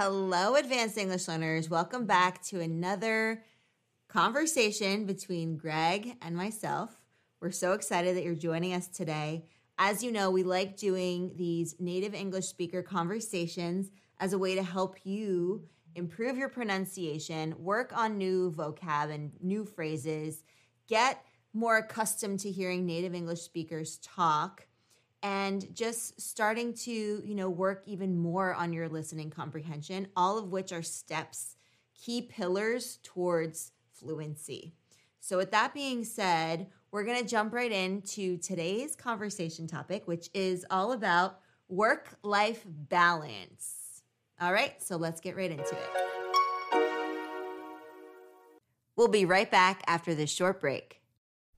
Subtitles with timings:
[0.00, 1.68] Hello, advanced English learners.
[1.68, 3.42] Welcome back to another
[4.06, 7.00] conversation between Greg and myself.
[7.40, 9.46] We're so excited that you're joining us today.
[9.76, 13.90] As you know, we like doing these native English speaker conversations
[14.20, 15.64] as a way to help you
[15.96, 20.44] improve your pronunciation, work on new vocab and new phrases,
[20.86, 24.67] get more accustomed to hearing native English speakers talk
[25.22, 30.50] and just starting to, you know, work even more on your listening comprehension, all of
[30.50, 31.56] which are steps,
[31.94, 34.74] key pillars towards fluency.
[35.20, 40.30] So with that being said, we're going to jump right into today's conversation topic, which
[40.32, 44.02] is all about work-life balance.
[44.40, 45.90] All right, so let's get right into it.
[48.96, 51.02] We'll be right back after this short break.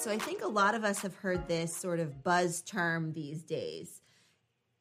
[0.00, 3.42] So I think a lot of us have heard this sort of buzz term these
[3.42, 4.00] days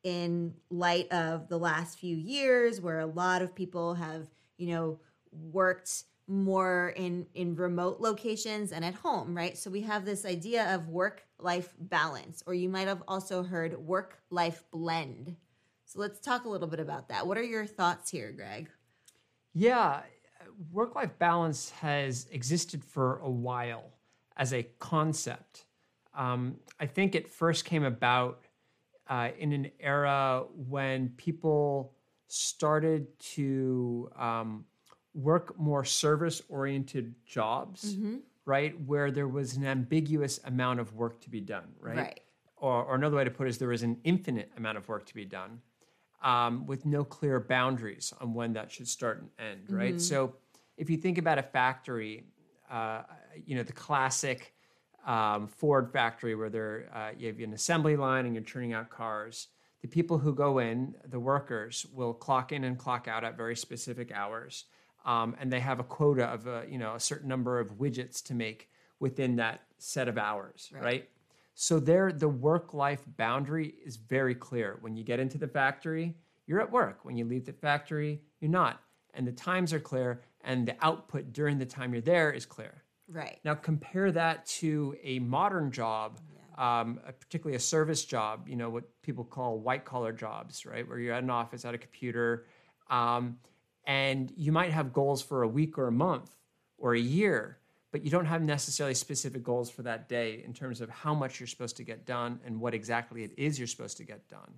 [0.03, 5.00] in light of the last few years where a lot of people have, you know,
[5.31, 9.58] worked more in in remote locations and at home, right?
[9.58, 13.78] So we have this idea of work life balance or you might have also heard
[13.78, 15.35] work life blend.
[15.84, 17.28] So let's talk a little bit about that.
[17.28, 18.69] What are your thoughts here, Greg?
[19.53, 20.02] Yeah,
[20.72, 23.91] work life balance has existed for a while
[24.39, 25.66] as a concept.
[26.17, 28.45] Um, I think it first came about
[29.07, 31.94] uh, in an era when people
[32.27, 34.66] started to um,
[35.13, 37.97] work more service oriented jobs,
[38.45, 38.79] right?
[38.85, 41.97] Where there was an ambiguous amount of work to be done, right?
[41.97, 42.19] Right.
[42.57, 45.05] Or, or another way to put it is there was an infinite amount of work
[45.07, 45.61] to be done
[46.22, 49.99] um, with no clear boundaries on when that should start and end, right?
[50.01, 50.35] So
[50.78, 52.25] if you think about a factory,
[52.69, 53.03] uh,
[53.45, 54.53] you know, the classic
[55.06, 58.90] um, Ford factory where there uh, you have an assembly line and you're turning out
[58.90, 59.47] cars.
[59.81, 63.56] The people who go in, the workers, will clock in and clock out at very
[63.56, 64.66] specific hours,
[65.06, 68.22] um, and they have a quota of a you know a certain number of widgets
[68.23, 68.69] to make
[69.00, 71.09] within that set of hours, right?
[71.56, 74.78] So there, the work-life boundary is very clear.
[74.81, 76.16] When you get into the factory,
[76.46, 77.00] you're at work.
[77.03, 78.81] When you leave the factory, you're not,
[79.13, 82.84] and the times are clear, and the output during the time you're there is clear.
[83.12, 83.40] Right.
[83.44, 86.20] Now compare that to a modern job,
[86.58, 88.47] um, a- particularly a service job.
[88.47, 90.88] You know what people call white collar jobs, right?
[90.88, 92.46] Where you're at an office at a computer,
[92.90, 93.40] um,
[93.86, 96.36] and you might have goals for a week or a month
[96.78, 97.58] or a year,
[97.92, 101.40] but you don't have necessarily specific goals for that day in terms of how much
[101.40, 104.53] you're supposed to get done and what exactly it is you're supposed to get done.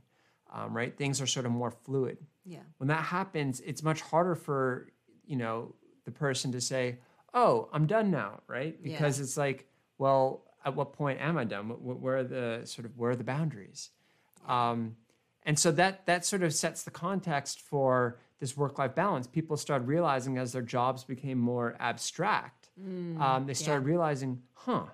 [0.54, 0.96] Um, right?
[0.98, 2.60] Things are sort of more fluid Yeah.
[2.78, 4.92] when that happens, it's much harder for
[5.26, 5.74] you know
[6.04, 6.98] the person to say,
[7.34, 8.82] "Oh, I'm done now," right?
[8.82, 9.24] Because Yeah.
[9.24, 11.70] it's like, well, at what point am I done?
[11.70, 13.90] Wh- wh- Where are the sort of where are the boundaries?
[14.48, 14.96] Um,
[15.44, 19.28] and so that that sort of sets the context for this work-life balance.
[19.28, 22.70] People started realizing as their jobs became more abstract,
[23.20, 24.86] um, they started realizing, huh,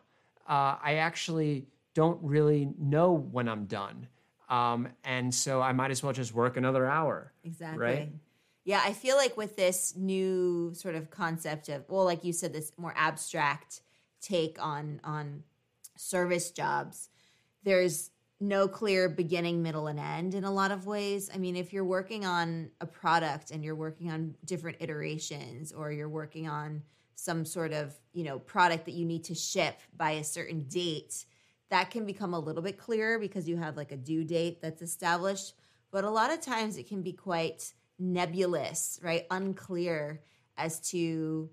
[0.48, 4.08] uh, I actually don't really know when I'm done.
[4.50, 7.34] Um, and so I might as well just work another hour.
[7.44, 7.78] Exactly.
[7.80, 8.10] Right?
[8.68, 12.52] Yeah, I feel like with this new sort of concept of well, like you said,
[12.52, 13.80] this more abstract
[14.20, 15.44] take on on
[15.96, 17.08] service jobs,
[17.64, 18.12] there's
[18.42, 21.30] no clear beginning, middle, and end in a lot of ways.
[21.34, 25.94] I mean, if you're working on a product and you're working on different iterations, or
[25.94, 26.84] you're working on
[27.16, 31.24] some sort of you know product that you need to ship by a certain date,
[31.70, 34.82] that can become a little bit clearer because you have like a due date that's
[34.82, 35.54] established.
[35.90, 39.26] But a lot of times it can be quite nebulous, right?
[39.32, 40.22] Unclear
[40.58, 41.50] as to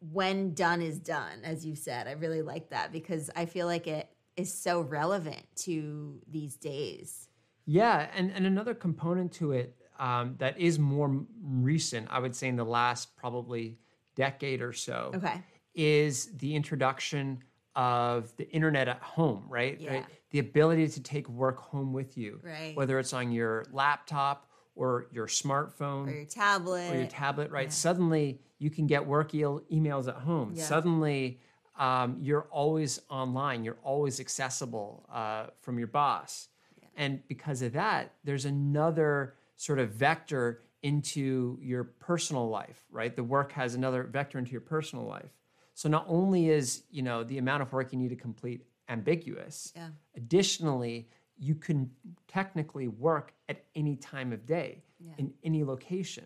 [0.00, 2.06] when done is done, as you said.
[2.06, 7.28] I really like that because I feel like it is so relevant to these days.
[7.64, 12.48] Yeah, and, and another component to it um, that is more recent, I would say
[12.48, 13.78] in the last probably
[14.14, 15.42] decade or so, Okay.
[15.74, 17.42] is the introduction
[17.74, 19.80] of the internet at home, right?
[19.80, 19.94] Yeah.
[19.94, 20.06] right?
[20.30, 22.76] The ability to take work home with you, Right.
[22.76, 24.45] whether it's on your laptop
[24.76, 26.92] or your smartphone Or your tablet.
[26.92, 27.72] or your tablet, right?
[27.72, 30.52] Suddenly you can get work e- emails at home.
[30.54, 30.64] Yeah.
[30.64, 31.40] Suddenly
[31.78, 36.48] um, you're always online, you're always accessible uh, from your boss.
[36.96, 43.14] And because of that, there's another sort of vector into your personal life, right?
[43.14, 45.30] The work has another vector into your personal life.
[45.74, 49.72] So not only is, you know, the amount of work you need to complete ambiguous,
[49.76, 49.88] Yeah.
[50.14, 51.08] additionally,
[51.38, 51.90] you can
[52.28, 54.82] technically work at any time of day
[55.18, 56.24] in any location.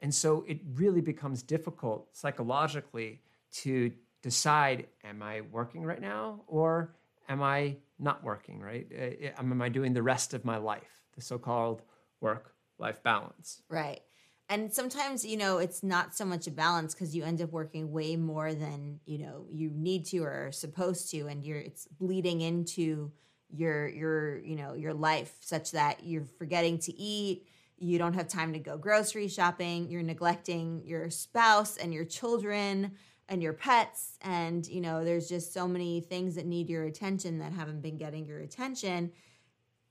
[0.00, 3.20] And so it really becomes difficult psychologically
[3.52, 3.92] to
[4.22, 6.94] decide am I working right now or
[7.28, 8.86] am I not working, right?
[8.92, 11.82] Uh, Am I doing the rest of my life, the so called
[12.20, 13.62] work life balance?
[13.68, 14.00] Right.
[14.48, 17.92] And sometimes, you know, it's not so much a balance because you end up working
[17.92, 21.86] way more than, you know, you need to or are supposed to and you're it's
[21.86, 23.12] bleeding into
[23.52, 27.46] your your, you know, your life such that you're forgetting to eat,
[27.78, 32.92] you don't have time to go grocery shopping, you're neglecting your spouse and your children
[33.28, 34.18] and your pets.
[34.22, 37.96] And, you know, there's just so many things that need your attention that haven't been
[37.96, 39.12] getting your attention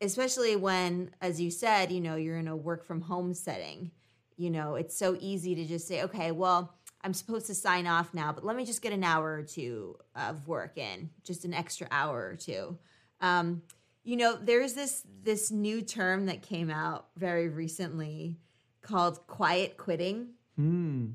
[0.02, 3.92] especially when as you said you know you're in a work from home setting.
[4.38, 6.74] You know it's so easy to just say okay well
[7.04, 9.98] i'm supposed to sign off now but let me just get an hour or two
[10.16, 12.78] of work in just an extra hour or two
[13.22, 13.62] um,
[14.04, 18.38] you know there's this this new term that came out very recently
[18.82, 21.12] called quiet quitting Hmm.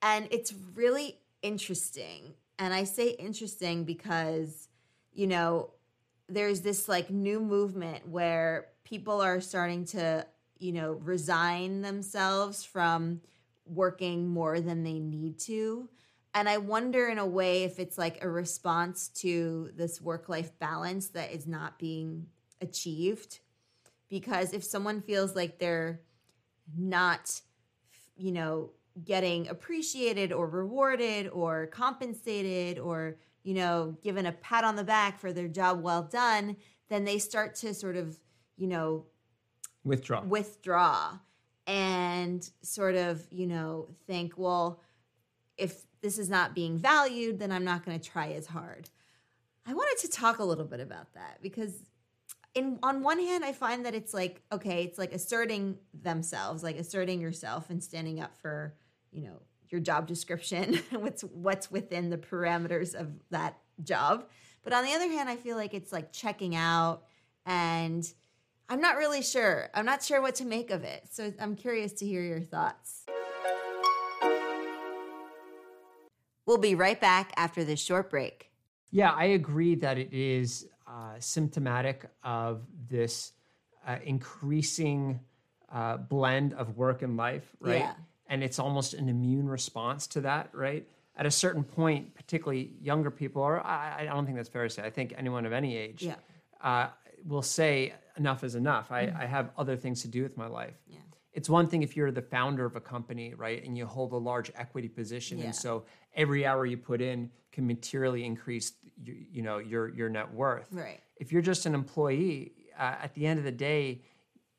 [0.00, 2.34] and it's really interesting.
[2.58, 4.68] And I say interesting because,
[5.12, 5.70] you know,
[6.28, 10.26] there's this like new movement where people are starting to,
[10.58, 13.20] you know, resign themselves from
[13.66, 15.88] working more than they need to.
[16.34, 20.58] And I wonder, in a way, if it's like a response to this work life
[20.58, 22.26] balance that is not being
[22.60, 23.40] achieved.
[24.08, 26.00] Because if someone feels like they're
[26.76, 27.40] not,
[28.16, 28.70] you know,
[29.04, 35.18] getting appreciated or rewarded or compensated or, you know, given a pat on the back
[35.18, 36.56] for their job well done,
[36.88, 38.18] then they start to sort of,
[38.56, 39.06] you know,
[39.84, 40.22] Withdraw.
[40.22, 41.18] withdraw
[41.66, 44.80] and sort of, you know, think, well,
[45.56, 48.90] if this is not being valued, then I'm not going to try as hard.
[49.66, 51.84] I wanted to talk a little bit about that because
[52.54, 56.76] in on one hand I find that it's like okay, it's like asserting themselves, like
[56.76, 58.74] asserting yourself and standing up for,
[59.12, 64.28] you know, your job description, what's what's within the parameters of that job.
[64.62, 67.04] But on the other hand, I feel like it's like checking out
[67.46, 68.06] and
[68.68, 69.68] I'm not really sure.
[69.74, 71.08] I'm not sure what to make of it.
[71.10, 73.01] So I'm curious to hear your thoughts.
[76.46, 78.50] We'll be right back after this short break.
[78.90, 83.32] Yeah, I agree that it is uh, symptomatic of this
[83.86, 85.20] uh, increasing
[85.72, 87.78] uh, blend of work and life, right?
[87.80, 87.94] Yeah.
[88.28, 90.86] And it's almost an immune response to that, right?
[91.16, 94.70] At a certain point, particularly younger people, or I, I don't think that's fair to
[94.70, 94.82] say.
[94.82, 96.14] I think anyone of any age Yeah.
[96.62, 96.88] uh,
[97.26, 98.90] will say enough is enough.
[98.90, 100.74] I, I have other things to do with my life.
[100.88, 100.98] Yeah.
[101.32, 104.16] It's one thing if you're the founder of a company, right, and you hold a
[104.16, 105.46] large equity position, Yeah.
[105.46, 105.84] and so
[106.14, 108.72] every hour you put in can materially increase,
[109.02, 110.68] you, you know, your your net worth.
[110.70, 111.00] Right.
[111.16, 114.02] If you're just an employee, uh, at the end of the day,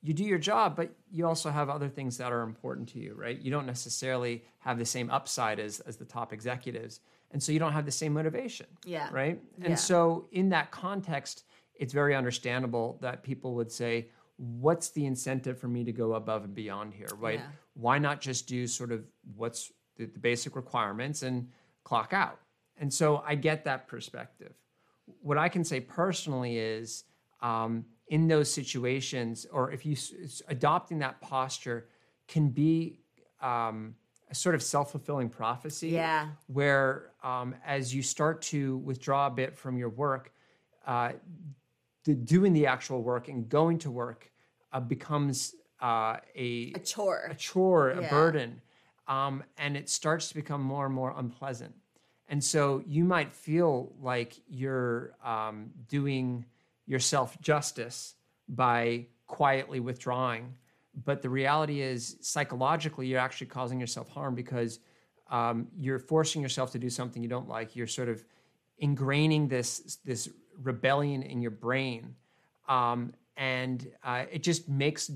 [0.01, 3.13] you do your job, but you also have other things that are important to you,
[3.13, 3.39] right?
[3.39, 7.01] You don't necessarily have the same upside as as the top executives,
[7.31, 8.65] and so you don't have the same motivation.
[8.83, 9.09] Yeah.
[9.11, 9.39] Right.
[9.57, 9.75] And Yeah.
[9.75, 15.67] so in that context, it's very understandable that people would say, "What's the incentive for
[15.67, 17.09] me to go above and beyond here?
[17.17, 17.39] Right?
[17.39, 17.47] Yeah.
[17.73, 19.03] Why not just do sort of
[19.35, 21.49] what's the, the basic requirements and
[21.83, 22.39] clock out?"
[22.77, 24.53] And so I get that perspective.
[25.21, 27.03] What I can say personally is,
[27.41, 29.95] um, in those situations, or if you
[30.47, 31.87] adopting that posture
[32.27, 32.99] can be
[33.41, 33.95] um,
[34.29, 36.29] a sort of self fulfilling prophecy Yeah.
[36.47, 40.33] where um, as you start to withdraw a bit from your work,
[40.85, 41.13] uh,
[42.05, 44.31] the, doing the actual work and going to work
[44.71, 47.27] uh, becomes uh, a, A chore.
[47.29, 48.61] a chore, a burden,
[49.07, 51.75] um, and it starts to become more and more unpleasant.
[52.29, 56.45] And so you might feel like you're um, doing
[56.85, 58.15] yourself justice
[58.47, 60.55] by quietly withdrawing,
[61.05, 64.79] but the reality is psychologically you're actually causing yourself harm because
[65.29, 67.75] um, you're forcing yourself to do something you don't like.
[67.75, 68.23] You're sort of
[68.81, 70.29] ingraining this this
[70.63, 72.15] rebellion in your brain,
[72.67, 75.11] um, and uh, it just makes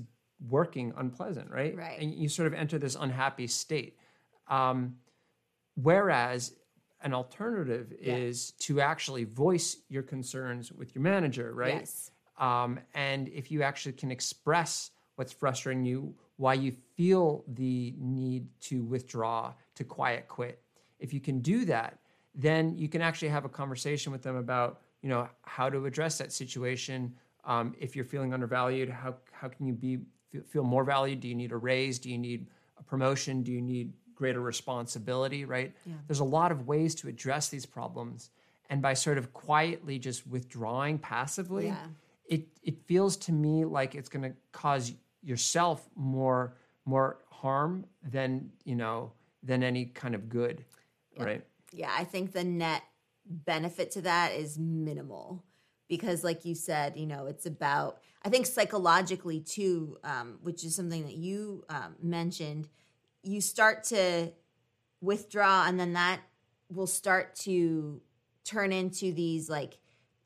[0.48, 1.76] working unpleasant, right?
[1.76, 1.98] Right.
[2.00, 3.96] And you sort of enter this unhappy state.
[4.48, 4.96] Um,
[5.74, 6.54] whereas
[7.02, 11.74] an alternative is to actually voice your concerns with your manager, right?
[11.74, 12.10] Yes.
[12.38, 18.46] Um, and if you actually can express what's frustrating you, why you feel the need
[18.60, 20.62] to withdraw, to quiet quit,
[20.98, 21.98] if you can do that,
[22.34, 26.18] then you can actually have a conversation with them about, you know, how to address
[26.18, 27.14] that situation.
[27.44, 29.98] Um, if you're feeling undervalued, how how can you be
[30.48, 31.20] feel more valued?
[31.20, 31.98] Do you need a raise?
[31.98, 32.46] Do you need
[32.78, 33.42] a promotion?
[33.42, 35.44] Do you need greater responsibility?
[35.44, 35.74] Right?
[35.86, 35.94] Yeah.
[36.06, 38.30] There's a lot of ways to address these problems,
[38.68, 41.86] and by sort of quietly just withdrawing passively, Yeah.
[42.26, 48.50] it it feels to me like it's going to cause yourself more more harm than
[48.64, 49.12] you know
[49.42, 50.64] than any kind of good,
[51.16, 51.44] right?
[51.72, 52.82] Yeah, I think the net
[53.28, 55.44] benefit to that is minimal
[55.88, 60.74] because, like you said, you know, it's about, I think psychologically too, um, which is
[60.74, 62.68] something that you um, mentioned,
[63.22, 64.32] you start to
[65.00, 66.20] withdraw and then that
[66.70, 68.00] will start to
[68.44, 69.78] turn into these like,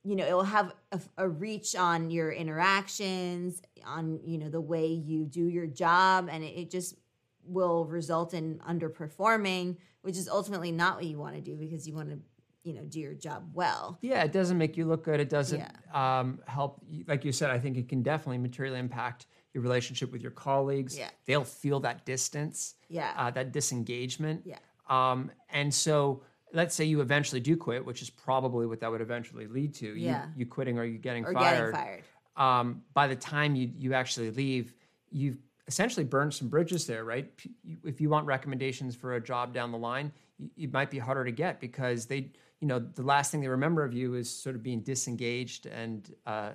[0.04, 4.60] you know, it will have a, a reach on your interactions, on, you know, the
[4.60, 6.96] way you do your job, and it, it just
[7.44, 11.94] will result in underperforming, which is ultimately not what you want to do because you
[11.94, 12.18] want to,
[12.64, 13.98] you know, do your job well.
[14.02, 15.20] Yeah, it doesn't make you look good.
[15.20, 16.80] It doesn't um, help.
[17.06, 20.96] Like you said, I think it can definitely materially impact your relationship with your colleagues.
[20.96, 21.10] Yeah.
[21.26, 23.12] They'll feel that distance, Yeah.
[23.16, 24.42] uh, that disengagement.
[24.44, 24.58] Yeah.
[24.88, 29.00] Um, and so let's say you eventually do quit, which is probably what that would
[29.00, 29.86] eventually lead to.
[29.86, 30.26] You, Yeah.
[30.36, 31.72] you quitting or you getting Or fired.
[31.72, 32.02] getting fired.
[32.36, 34.74] Um, by the time you, you actually leave,
[35.10, 37.30] you've essentially burned some bridges there, right?
[37.84, 40.12] If you want recommendations for a job down the line,
[40.56, 42.30] it might be harder to get because they,
[42.62, 46.14] you know, the last thing they remember of you is sort of being disengaged and
[46.24, 46.52] uh,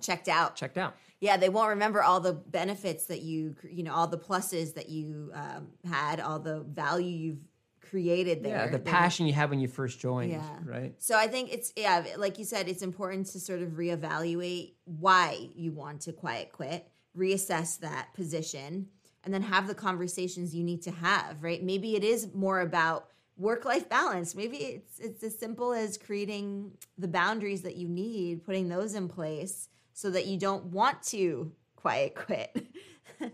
[0.00, 0.56] Checked out.
[0.56, 0.94] checked out.
[1.20, 4.88] Yeah, they won't remember all the benefits that you, you know, all the pluses that
[4.88, 7.44] you um, had, all the value you've
[7.90, 8.56] created there.
[8.56, 10.48] Yeah, the passion you had when you first joined, Yeah.
[10.64, 10.94] right?
[10.98, 15.48] So I think it's yeah, like you said, it's important to sort of reevaluate why
[15.54, 18.86] you want to quiet quit, reassess that position,
[19.24, 21.62] and then have the conversations you need to have, right?
[21.62, 24.34] Maybe it is more about work-life balance.
[24.34, 29.08] Maybe it's it's as simple as creating the boundaries that you need, putting those in
[29.08, 32.66] place so that you don't want to quiet quit.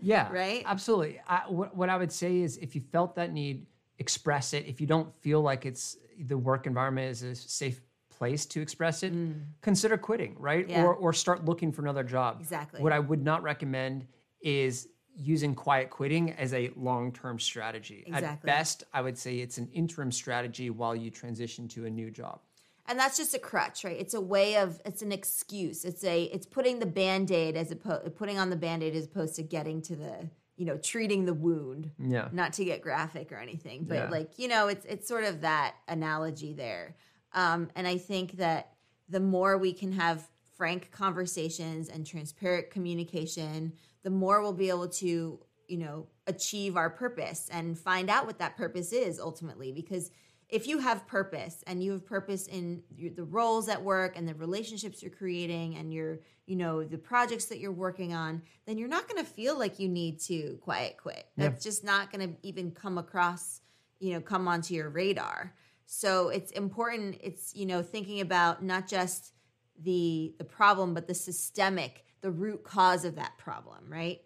[0.01, 0.63] Yeah, Right?
[0.65, 1.19] Absolutely.
[1.27, 3.65] I, what, what I would say is, if you felt that need,
[3.99, 4.65] express it.
[4.65, 9.03] If you don't feel like it's the work environment is a safe place to express
[9.03, 9.13] it,
[9.61, 10.67] consider quitting, right?
[10.67, 10.71] Mm.
[10.71, 10.85] Yeah.
[10.85, 12.37] Or or start looking for another job.
[12.39, 12.81] Exactly.
[12.81, 14.05] What I would not recommend
[14.41, 18.03] is using quiet quitting as a long-term strategy.
[18.07, 18.27] Exactly.
[18.27, 22.09] At best, I would say it's an interim strategy while you transition to a new
[22.11, 22.39] job.
[22.87, 26.23] and that's just a crutch right it's a way of it's an excuse it's a
[26.35, 29.95] it's putting the band-aid as opposed putting on the band-aid as opposed to getting to
[29.95, 32.27] the you know treating the wound Yeah.
[32.33, 34.09] not to get graphic or anything but Yeah.
[34.09, 36.95] like you know it's it's sort of that analogy there
[37.33, 38.73] um, and i think that
[39.07, 40.27] the more we can have
[40.63, 46.89] frank conversations and transparent communication the more we'll be able to you know achieve our
[46.89, 49.73] purpose and find out what that purpose is ultimately.
[49.73, 50.09] Because
[50.47, 54.35] if you have purpose and you have purpose in the roles at work and the
[54.35, 58.87] relationships you're creating and your you know the projects that you're working on then you're
[58.87, 61.27] not going to feel like you need to quiet quit.
[61.35, 63.59] That's just not going to even come across
[63.99, 65.53] you know come onto your radar.
[65.85, 69.33] So it's important it's you know thinking about not just
[69.81, 74.21] the the problem but the systemic the root cause of that problem right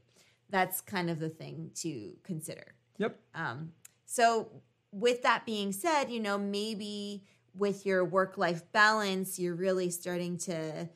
[0.50, 3.20] that's kind of the thing to consider Yep.
[3.36, 3.72] um,
[4.08, 4.50] so,
[4.92, 10.38] with that being said, you know, maybe with your work life balance, you're really starting
[10.38, 10.88] to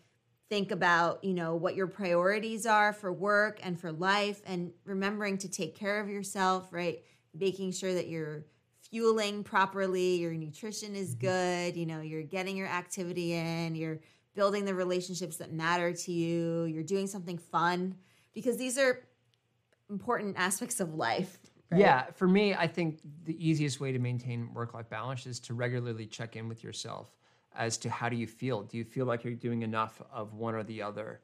[0.49, 5.37] think about, you know, what your priorities are for work and for life and remembering
[5.39, 7.03] to take care of yourself, right?
[7.37, 8.45] Making sure that you're
[8.89, 13.99] fueling properly, your nutrition is good, you know, you're getting your activity in, you're
[14.33, 17.95] building the relationships that matter to you, you're doing something fun
[18.33, 18.99] because these are
[19.89, 21.37] important aspects of life.
[21.69, 21.79] right?
[21.79, 25.53] Yeah, for me, I think the easiest way to maintain work life balance is to
[25.53, 27.13] regularly check in with yourself
[27.55, 28.63] as to how do you feel?
[28.63, 31.19] Do you feel like you're doing enough of one or the other?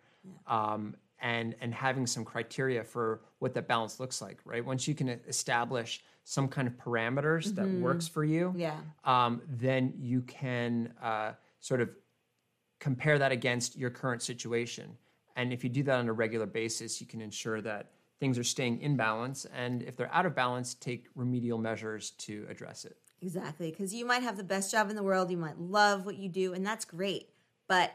[0.45, 4.63] Um, and and having some criteria for what that balance looks like, right?
[4.63, 8.77] Once you can establish some kind of parameters that works for you, Yeah.
[9.05, 11.89] um, then you can uh, sort of
[12.79, 14.97] compare that against your current situation.
[15.35, 18.43] And if you do that on a regular basis, you can ensure that things are
[18.43, 19.45] staying in balance.
[19.53, 22.97] And if they're out of balance, take remedial measures to address it.
[23.21, 23.69] Exactly.
[23.71, 26.29] Because you might have the best job in the world, you might love what you
[26.29, 27.29] do, and that's great.
[27.67, 27.91] but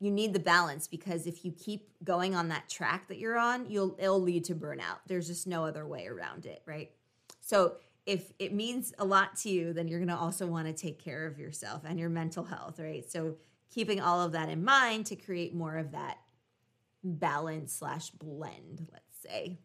[0.00, 3.68] you need the balance because if you keep going on that track that you're on,
[3.68, 5.00] you'll it'll lead to burnout.
[5.06, 6.90] There's just no other way around it, right?
[7.40, 10.72] So if it means a lot to you, then you're going to also want to
[10.72, 13.08] take care of yourself and your mental health, right?
[13.10, 13.36] So
[13.70, 16.18] keeping all of that in mind to create more of that
[17.02, 19.58] balance slash blend, let's say.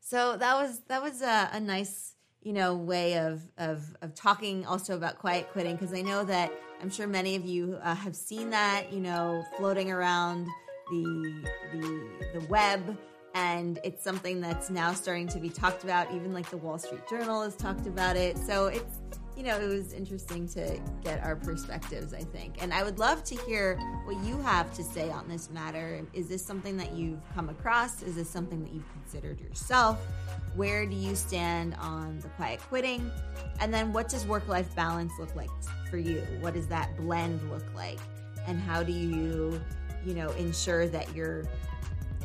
[0.00, 4.66] So that was that was a, a nice you know way of of of talking
[4.66, 8.16] also about quiet quitting because I know that I'm sure many of you uh, have
[8.16, 10.46] seen that you know floating around
[10.90, 12.98] the the the web.
[13.32, 16.12] And it's something that's now starting to be talked about.
[16.12, 18.36] Even like the Wall Street Journal has talked about it.
[18.36, 18.98] So it's
[19.40, 22.62] you know, it was interesting to get our perspectives, I think.
[22.62, 26.04] And I would love to hear what you have to say on this matter.
[26.12, 28.02] Is this something that you've come across?
[28.02, 29.98] Is this something that you've considered yourself?
[30.56, 33.10] Where do you stand on the quiet quitting?
[33.60, 35.48] And then what does work life balance look like
[35.90, 36.20] for you?
[36.40, 37.98] What does that blend look like?
[38.46, 39.58] And how do you,
[40.04, 41.44] you know, ensure that you're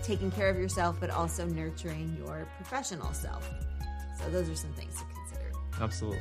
[0.03, 3.50] taking care of yourself, but also nurturing your professional self?
[4.19, 5.51] So those are some things to consider.
[5.79, 6.19] Absolutely.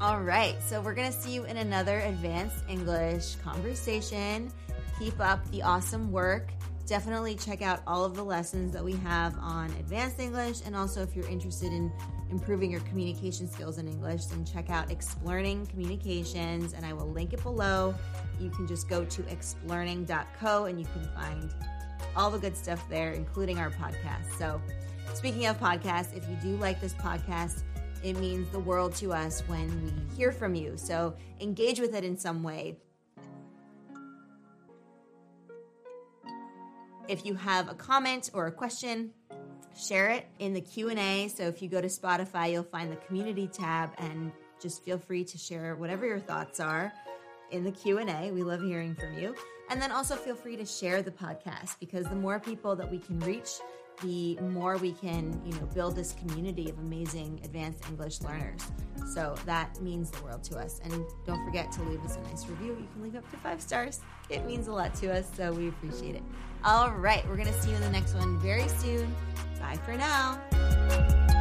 [0.00, 4.50] All right, so we're going to see you in another advanced English conversation.
[4.98, 6.50] Keep up the awesome work.
[6.86, 10.58] Definitely check out all of the lessons that we have on advanced English.
[10.66, 11.92] And also, if you're interested in
[12.30, 17.32] improving your communication skills in English, then check out Explearning Communications, and I will link
[17.32, 17.94] it below.
[18.40, 21.54] You can just go to explearning.co and you can find
[22.16, 24.36] all the good stuff there, including our podcast.
[24.38, 24.60] So,
[25.14, 27.62] speaking of podcasts, if you do like this podcast,
[28.04, 30.74] it means the world to us when we hear from you.
[30.76, 32.76] So engage with it in some way.
[37.08, 39.10] If you have a comment or a question,
[39.76, 41.28] share it in the Q&A.
[41.28, 45.24] So if you go to Spotify, you'll find the community tab and just feel free
[45.24, 46.92] to share whatever your thoughts are
[47.50, 48.30] in the Q&A.
[48.30, 49.34] We love hearing from you.
[49.70, 52.98] And then also feel free to share the podcast because the more people that we
[52.98, 53.48] can reach,
[54.02, 58.60] the more we can, you know, build this community of amazing advanced English learners.
[59.14, 60.80] So that means the world to us.
[60.84, 62.76] And don't forget to leave us a nice review.
[62.80, 64.00] You can leave up to five stars.
[64.30, 66.22] It means a lot to us, so we appreciate it.
[66.64, 69.14] All right, we're to see you in the next one very soon.
[69.60, 71.33] Bye for now.